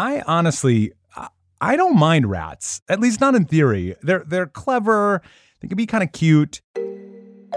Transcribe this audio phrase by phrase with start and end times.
[0.00, 0.92] I honestly,
[1.60, 3.96] I don't mind rats, at least not in theory.
[4.00, 5.20] They're, they're clever,
[5.60, 6.62] they can be kind of cute.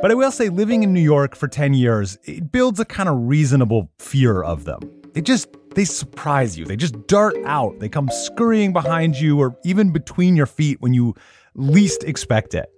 [0.02, 3.08] But I will say, living in New York for 10 years, it builds a kind
[3.08, 4.82] of reasonable fear of them.
[5.14, 6.66] They just, they surprise you.
[6.66, 7.80] They just dart out.
[7.80, 11.16] They come scurrying behind you or even between your feet when you
[11.56, 12.70] least expect it.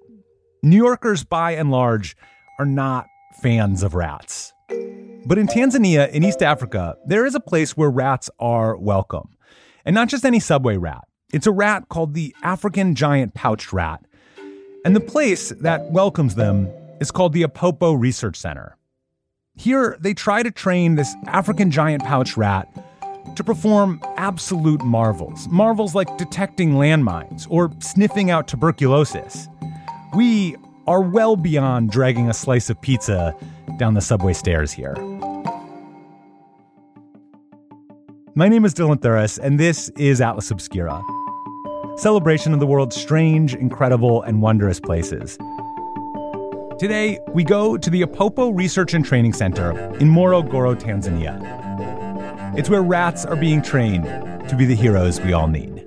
[0.62, 2.16] New Yorkers, by and large,
[2.60, 3.08] are not
[3.42, 4.54] fans of rats.
[5.26, 9.35] But in Tanzania, in East Africa, there is a place where rats are welcome.
[9.86, 14.04] And not just any subway rat, it's a rat called the African giant pouched rat.
[14.84, 16.70] And the place that welcomes them
[17.00, 18.78] is called the Apopo Research Center.
[19.56, 22.68] Here, they try to train this African giant pouched rat
[23.36, 25.48] to perform absolute marvels.
[25.50, 29.48] Marvels like detecting landmines or sniffing out tuberculosis.
[30.16, 30.56] We
[30.88, 33.36] are well beyond dragging a slice of pizza
[33.78, 34.96] down the subway stairs here.
[38.38, 41.02] My name is Dylan Thuras, and this is Atlas Obscura,
[41.96, 45.38] celebration of the world's strange, incredible, and wondrous places.
[46.78, 51.40] Today, we go to the Apopo Research and Training Center in Morogoro, Tanzania.
[52.58, 54.04] It's where rats are being trained
[54.50, 55.85] to be the heroes we all need.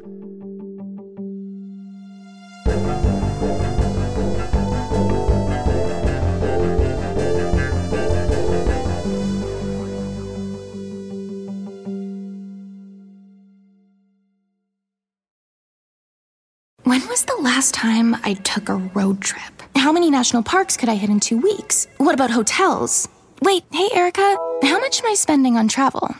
[17.18, 19.62] Was the last time I took a road trip?
[19.74, 21.88] How many national parks could I hit in two weeks?
[21.96, 23.08] What about hotels?
[23.42, 26.14] Wait, hey, Erica, how much am I spending on travel?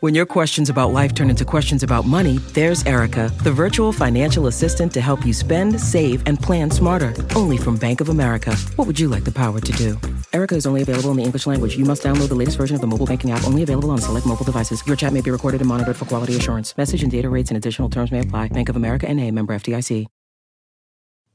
[0.00, 4.46] When your questions about life turn into questions about money, there's Erica, the virtual financial
[4.46, 7.14] assistant to help you spend, save, and plan smarter.
[7.34, 8.54] Only from Bank of America.
[8.76, 9.98] What would you like the power to do?
[10.34, 11.78] Erica is only available in the English language.
[11.78, 14.26] You must download the latest version of the mobile banking app, only available on select
[14.26, 14.86] mobile devices.
[14.86, 16.76] Your chat may be recorded and monitored for quality assurance.
[16.76, 18.48] Message and data rates and additional terms may apply.
[18.48, 20.06] Bank of America and a member FDIC.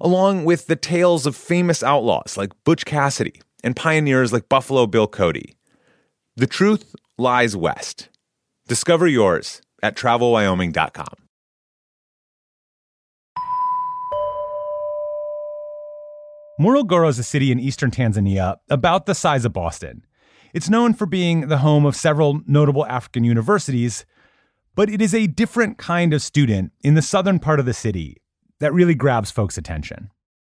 [0.00, 5.06] along with the tales of famous outlaws like Butch Cassidy and pioneers like Buffalo Bill
[5.06, 5.56] Cody.
[6.36, 8.08] The truth lies west.
[8.68, 11.26] Discover yours at travelwyoming.com.
[16.60, 20.06] Morogoro is a city in eastern Tanzania about the size of Boston.
[20.54, 24.06] It's known for being the home of several notable African universities,
[24.74, 28.16] but it is a different kind of student in the southern part of the city
[28.60, 30.10] that really grabs folks' attention.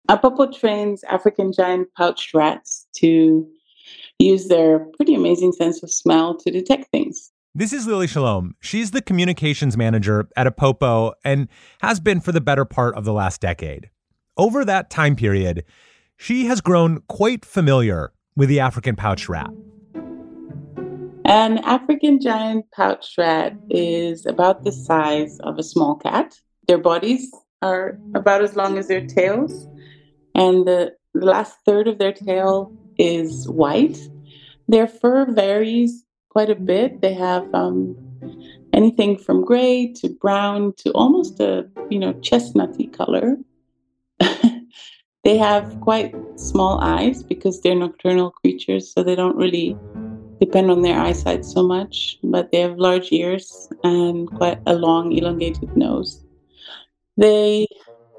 [0.10, 3.48] Apopo trains African giant pouched rats to
[4.20, 7.32] use their pretty amazing sense of smell to detect things.
[7.58, 8.52] This is Lily Shallom.
[8.60, 11.48] She's the communications manager at Apopo and
[11.82, 13.90] has been for the better part of the last decade.
[14.38, 15.64] Over that time period,
[16.18, 19.50] she has grown quite familiar with the African pouched rat.
[21.24, 26.38] An African giant pouched rat is about the size of a small cat.
[26.68, 27.32] Their bodies
[27.66, 29.68] are about as long as their tails,
[30.36, 33.98] and the last third of their tail is white.
[34.68, 37.02] Their fur varies quite a bit.
[37.02, 37.96] They have um,
[38.74, 43.38] anything from gray to brown to almost a you know chestnutty color.
[45.24, 49.78] they have quite small eyes because they're nocturnal creatures, so they don't really
[50.40, 52.20] depend on their eyesight so much.
[52.24, 56.25] But they have large ears and quite a long, elongated nose.
[57.18, 57.68] They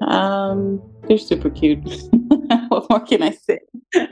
[0.01, 1.79] um, they're super cute.
[2.69, 3.59] what more can I say?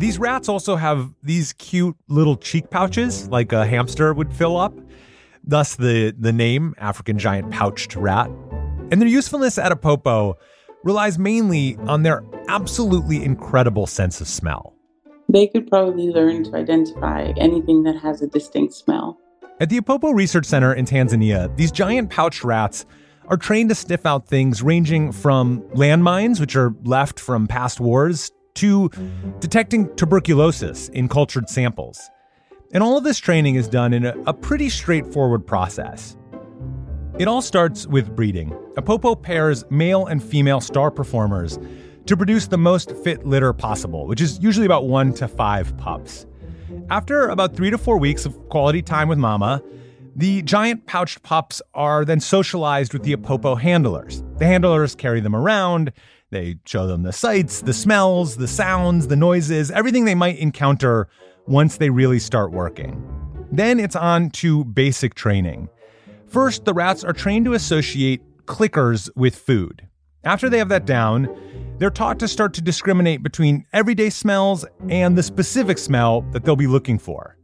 [0.00, 4.72] These rats also have these cute little cheek pouches, like a hamster would fill up.
[5.44, 8.30] Thus, the the name African giant pouched rat.
[8.90, 10.36] And their usefulness at a Apopo
[10.84, 14.74] relies mainly on their absolutely incredible sense of smell.
[15.28, 19.18] They could probably learn to identify anything that has a distinct smell.
[19.60, 22.86] At the Apopo Research Center in Tanzania, these giant pouched rats
[23.28, 28.32] are trained to sniff out things ranging from landmines, which are left from past wars,
[28.54, 28.88] to
[29.38, 32.08] detecting tuberculosis in cultured samples.
[32.72, 36.16] And all of this training is done in a, a pretty straightforward process.
[37.18, 38.52] It all starts with breeding.
[38.78, 41.58] Apopo pairs male and female star performers
[42.06, 46.24] to produce the most fit litter possible, which is usually about one to five pups.
[46.88, 49.62] After about three to four weeks of quality time with mama,
[50.16, 54.22] The giant pouched pups are then socialized with the Apopo handlers.
[54.38, 55.92] The handlers carry them around,
[56.30, 61.08] they show them the sights, the smells, the sounds, the noises, everything they might encounter
[61.46, 63.02] once they really start working.
[63.50, 65.68] Then it's on to basic training.
[66.26, 69.88] First, the rats are trained to associate clickers with food.
[70.24, 71.28] After they have that down,
[71.78, 76.56] they're taught to start to discriminate between everyday smells and the specific smell that they'll
[76.56, 77.36] be looking for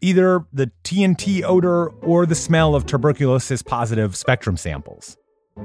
[0.00, 5.16] either the TNT odor or the smell of tuberculosis positive sputum samples.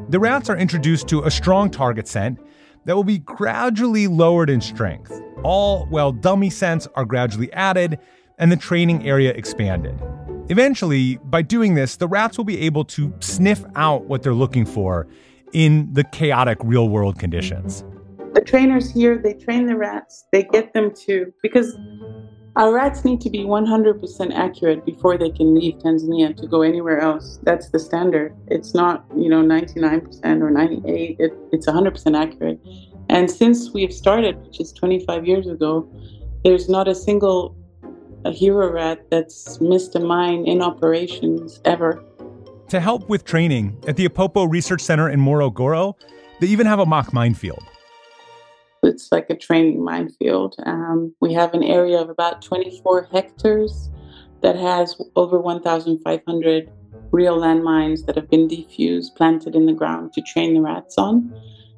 [0.08, 2.40] The rats are introduced to a strong target scent
[2.86, 5.12] that will be gradually lowered in strength,
[5.44, 8.00] all while dummy scents are gradually added
[8.38, 10.02] and the training area expanded.
[10.48, 14.66] Eventually, by doing this, the rats will be able to sniff out what they're looking
[14.66, 15.06] for
[15.54, 17.84] in the chaotic real world conditions.
[18.34, 21.76] The trainers here, they train the rats, they get them to, because
[22.56, 27.00] our rats need to be 100% accurate before they can leave Tanzania to go anywhere
[27.00, 27.40] else.
[27.44, 28.36] That's the standard.
[28.48, 31.16] It's not, you know, 99% or 98.
[31.20, 32.60] It, it's 100% accurate.
[33.10, 35.90] And since we've started, which is 25 years ago,
[36.44, 37.56] there's not a single
[38.26, 42.04] a hero rat that's missed a mine in operations ever.
[42.70, 45.96] To help with training at the Apopo Research Center in Morogoro,
[46.40, 47.64] they even have a mock minefield.
[48.84, 50.56] It's like a training minefield.
[50.68, 53.90] Um, we have an area of about 24 hectares
[54.42, 56.72] that has over 1,500
[57.12, 61.34] real landmines that have been defused, planted in the ground to train the rats on.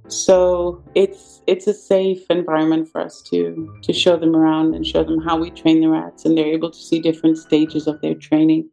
[0.10, 5.06] So it's it's a safe environment for us to to show them around and show
[5.06, 8.16] them how we train the rats, and they're able to see different stages of their
[8.16, 8.70] training.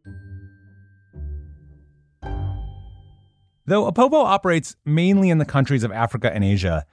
[3.68, 6.86] Though Apopo operates mainly in the countries of Africa and Asia,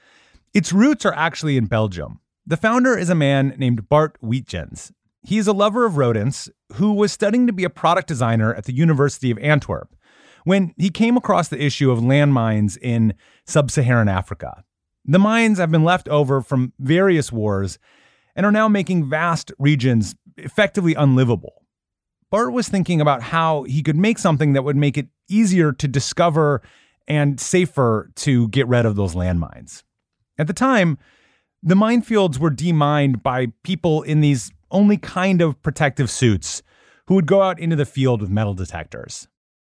[0.53, 2.19] its roots are actually in Belgium.
[2.45, 4.91] The founder is a man named Bart Weetjens.
[5.23, 8.65] He is a lover of rodents who was studying to be a product designer at
[8.65, 9.95] the University of Antwerp
[10.43, 13.13] when he came across the issue of landmines in
[13.45, 14.65] sub Saharan Africa.
[15.05, 17.79] The mines have been left over from various wars
[18.35, 21.64] and are now making vast regions effectively unlivable.
[22.35, 25.87] Bart was thinking about how he could make something that would make it easier to
[25.87, 26.61] discover
[27.07, 29.83] and safer to get rid of those landmines.
[30.37, 30.97] At the time,
[31.63, 36.61] the minefields were demined by people in these only kind of protective suits
[37.07, 39.29] who would go out into the field with metal detectors.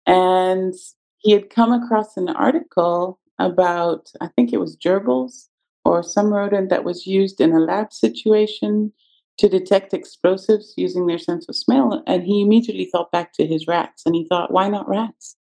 [0.06, 0.76] And
[1.18, 5.48] he had come across an article about, I think it was gerbils
[5.84, 8.94] or some rodent that was used in a lab situation
[9.38, 12.04] to detect explosives using their sense of smell.
[12.06, 15.36] And he immediately thought back to his rats and he thought, why not rats?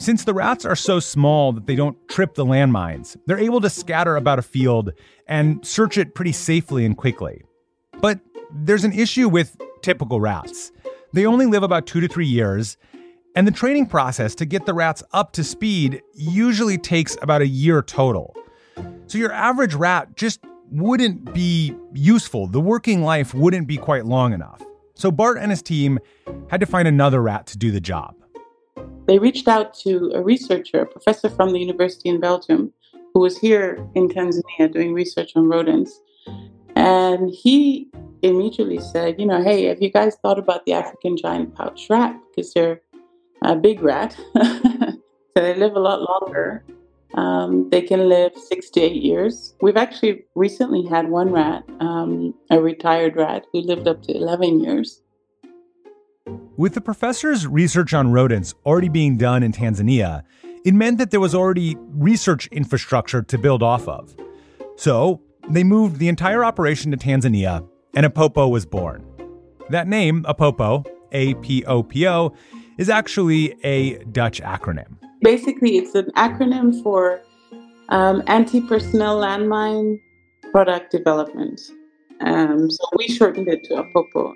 [0.00, 3.70] Since the rats are so small that they don't trip the landmines, they're able to
[3.70, 4.92] scatter about a field
[5.26, 7.42] and search it pretty safely and quickly.
[8.00, 8.20] But
[8.52, 10.70] there's an issue with typical rats.
[11.12, 12.76] They only live about two to three years,
[13.34, 17.48] and the training process to get the rats up to speed usually takes about a
[17.48, 18.36] year total.
[19.06, 20.40] So your average rat just
[20.70, 22.46] wouldn't be useful.
[22.46, 24.62] The working life wouldn't be quite long enough.
[24.94, 25.98] So Bart and his team
[26.50, 28.14] had to find another rat to do the job
[29.08, 32.72] they reached out to a researcher, a professor from the university in Belgium,
[33.14, 35.98] who was here in Tanzania doing research on rodents.
[36.76, 37.88] And he
[38.22, 42.20] immediately said, you know, hey, have you guys thought about the African giant pouch rat?
[42.30, 42.82] Because they're
[43.42, 44.14] a big rat.
[44.36, 44.92] so
[45.34, 46.62] they live a lot longer.
[47.18, 49.56] Um, they can live six to eight years.
[49.60, 54.60] We've actually recently had one rat, um, a retired rat, who lived up to 11
[54.60, 55.02] years.
[56.56, 60.22] With the professor's research on rodents already being done in Tanzania,
[60.64, 64.14] it meant that there was already research infrastructure to build off of.
[64.76, 69.04] So they moved the entire operation to Tanzania, and Apopo was born.
[69.70, 72.32] That name, Apopo, A P O P O,
[72.78, 74.98] is actually a Dutch acronym.
[75.22, 77.20] Basically, it's an acronym for
[77.88, 80.00] um, Anti Personnel Landmine
[80.52, 81.60] Product Development.
[82.20, 84.32] Um, so we shortened it to Apopo.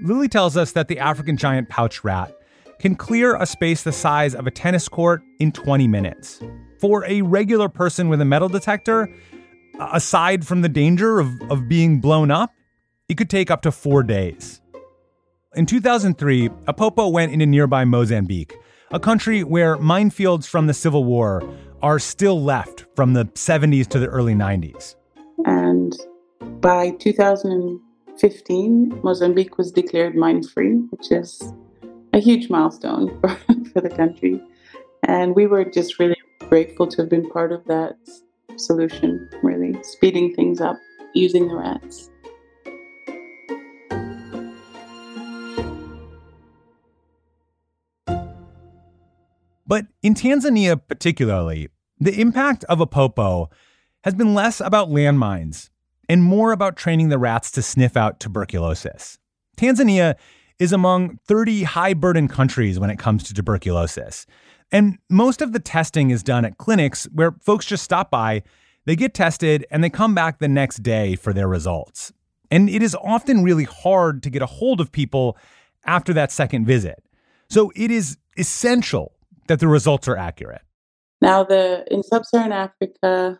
[0.00, 2.34] Lily tells us that the African giant pouch rat
[2.78, 6.40] can clear a space the size of a tennis court in 20 minutes.
[6.80, 9.08] For a regular person with a metal detector,
[9.78, 12.52] aside from the danger of, of being blown up,
[13.08, 14.60] it could take up to four days.
[15.54, 18.56] In 2003, Apopo went into nearby Mozambique,
[18.92, 21.42] a country where minefields from the Civil War
[21.80, 24.96] are still left from the 70s to the early 90s.
[25.46, 25.96] And
[26.60, 31.42] by 2015, Mozambique was declared mine free, which is
[32.12, 33.30] a huge milestone for,
[33.72, 34.40] for the country.
[35.04, 36.18] And we were just really
[36.48, 37.96] grateful to have been part of that
[38.56, 40.78] solution, really speeding things up
[41.14, 42.10] using the rats.
[49.72, 53.50] But in Tanzania, particularly, the impact of a Apopo
[54.04, 55.70] has been less about landmines
[56.10, 59.16] and more about training the rats to sniff out tuberculosis.
[59.56, 60.16] Tanzania
[60.58, 64.26] is among 30 high burden countries when it comes to tuberculosis.
[64.70, 68.42] And most of the testing is done at clinics where folks just stop by,
[68.84, 72.12] they get tested, and they come back the next day for their results.
[72.50, 75.38] And it is often really hard to get a hold of people
[75.86, 77.02] after that second visit.
[77.48, 79.14] So it is essential
[79.52, 80.62] that the results are accurate.
[81.20, 83.38] Now, the in sub-Saharan Africa,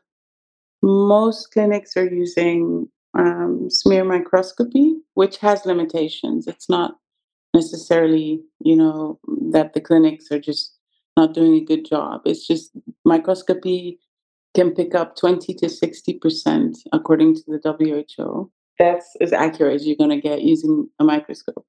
[0.82, 2.86] most clinics are using
[3.18, 6.46] um, smear microscopy, which has limitations.
[6.46, 6.96] It's not
[7.54, 9.18] necessarily, you know,
[9.52, 10.78] that the clinics are just
[11.16, 12.20] not doing a good job.
[12.26, 12.72] It's just
[13.06, 13.98] microscopy
[14.54, 18.50] can pick up 20 to 60%, according to the WHO.
[18.78, 21.66] That's as accurate as you're going to get using a microscope.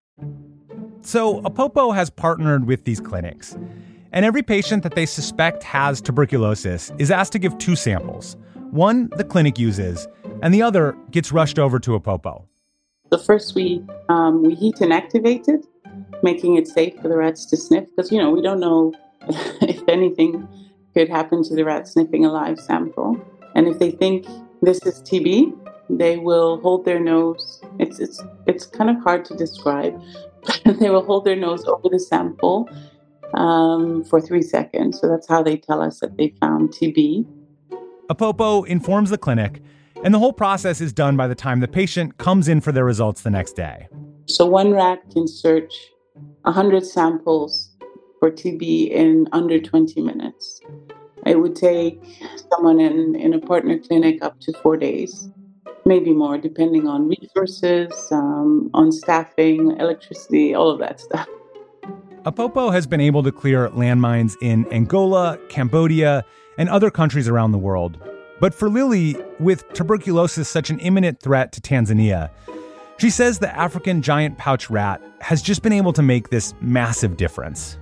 [1.02, 3.58] So, Apopo has partnered with these clinics,
[4.14, 8.38] and every patient that they suspect has tuberculosis is asked to give two samples.
[8.70, 10.08] One the clinic uses,
[10.42, 12.46] and the other gets rushed over to Apopo.
[13.10, 15.66] The first we um, we heat and activate it,
[16.22, 18.94] making it safe for the rats to sniff because you know we don't know
[19.62, 20.48] if anything
[20.94, 23.20] could happen to the rat sniffing a live sample.
[23.56, 24.28] And if they think
[24.62, 25.58] this is TB,
[25.90, 27.62] they will hold their nose.
[27.80, 30.00] It's it's it's kind of hard to describe.
[30.66, 32.70] they will hold their nose over the sample
[33.34, 35.00] um, for three seconds.
[35.00, 37.26] So that's how they tell us that they found TB.
[38.10, 39.62] Apopo informs the clinic,
[40.04, 42.86] and the whole process is done by the time the patient comes in for their
[42.86, 43.88] results the next day.
[44.26, 45.74] So one rat can search
[46.44, 47.76] 100 samples
[48.20, 50.62] for TB in under 20 minutes.
[51.26, 52.02] It would take
[52.52, 55.30] someone in, in a partner clinic up to four days,
[55.86, 61.28] maybe more, depending on resources, um, on staffing, electricity, all of that stuff.
[62.26, 66.24] Apopo has been able to clear landmines in Angola, Cambodia,
[66.58, 67.98] and other countries around the world.
[68.40, 72.30] But for Lily, with tuberculosis such an imminent threat to Tanzania,
[72.98, 77.18] she says the African giant pouch rat has just been able to make this massive
[77.18, 77.78] difference.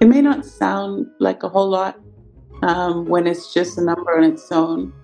[0.00, 2.00] It may not sound like a whole lot
[2.62, 4.94] um, when it's just a number on its own,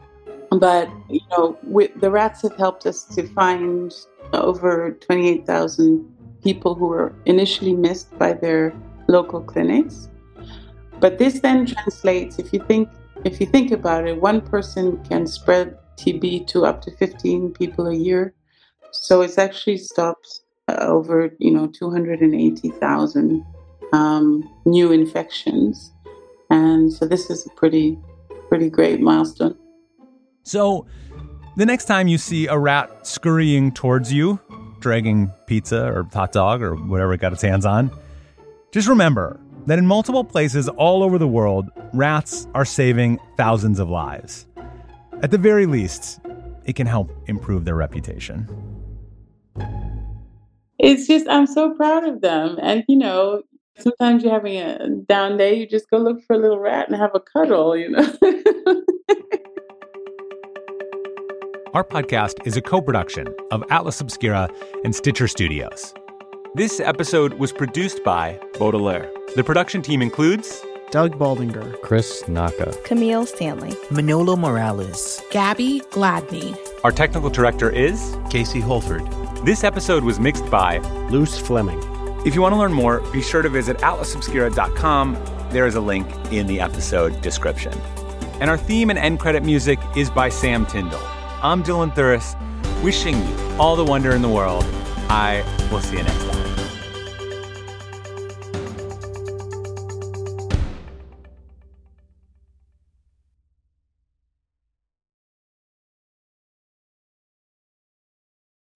[0.53, 3.93] but you know, we, the rats have helped us to find
[4.33, 8.75] over 28,000 people who were initially missed by their
[9.09, 10.09] local clinics.
[10.99, 12.89] But this then translates, if you think
[13.25, 17.87] if you think about it, one person can spread TB to up to 15 people
[17.87, 18.35] a year.
[18.93, 23.45] So it's actually stopped uh, over, you know, 280,000
[23.93, 25.93] um, new infections.
[26.49, 27.99] And so this is a pretty,
[28.49, 29.57] pretty great milestone.
[30.43, 30.87] So
[31.57, 34.41] the next time you see a rat scurrying towards you,
[34.81, 37.91] dragging pizza or hot dog or whatever it got its hands on,
[38.73, 43.89] just remember that in multiple places all over the world, rats are saving thousands of
[43.89, 44.47] lives.
[45.23, 46.21] At the very least,
[46.65, 48.49] it can help improve their reputation.
[50.79, 52.59] It's just, I'm so proud of them.
[52.63, 53.43] And, you know,
[53.79, 56.97] sometimes you're having a down day, you just go look for a little rat and
[56.97, 58.15] have a cuddle, you know?
[61.73, 64.49] Our podcast is a co production of Atlas Obscura
[64.83, 65.95] and Stitcher Studios.
[66.57, 69.09] This episode was produced by Baudelaire.
[69.37, 76.59] The production team includes Doug Baldinger, Chris Naka, Camille Stanley, Manolo Morales, Gabby Gladney.
[76.83, 79.07] Our technical director is Casey Holford.
[79.45, 80.79] This episode was mixed by
[81.11, 81.81] Luce Fleming.
[82.27, 85.17] If you want to learn more, be sure to visit atlasobscura.com.
[85.51, 87.79] There is a link in the episode description.
[88.41, 91.01] And our theme and end credit music is by Sam Tyndall.
[91.43, 92.37] I'm Dylan Thuras,
[92.83, 94.63] wishing you all the wonder in the world.
[95.09, 95.43] I
[95.73, 96.41] will see you next time.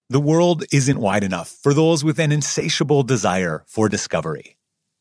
[0.09, 4.57] The world isn't wide enough for those with an insatiable desire for discovery.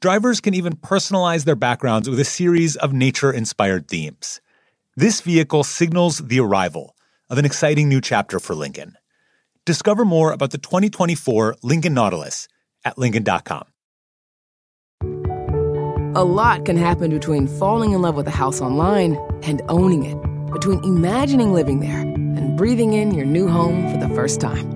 [0.00, 4.42] Drivers can even personalize their backgrounds with a series of nature inspired themes.
[4.94, 6.94] This vehicle signals the arrival
[7.30, 8.96] of an exciting new chapter for Lincoln.
[9.64, 12.46] Discover more about the 2024 Lincoln Nautilus
[12.84, 13.64] at Lincoln.com.
[16.14, 20.16] A lot can happen between falling in love with a house online and owning it
[20.52, 24.75] between imagining living there and breathing in your new home for the first time.